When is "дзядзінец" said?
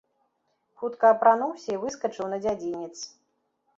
2.47-2.95